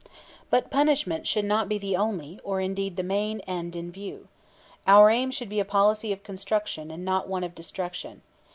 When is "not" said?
1.45-1.69, 7.05-7.27